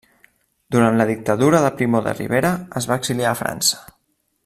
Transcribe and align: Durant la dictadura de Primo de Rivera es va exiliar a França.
Durant 0.75 0.97
la 1.01 1.05
dictadura 1.09 1.61
de 1.65 1.71
Primo 1.81 2.01
de 2.07 2.15
Rivera 2.21 2.53
es 2.83 2.89
va 2.93 2.99
exiliar 3.03 3.35
a 3.35 3.39
França. 3.45 3.83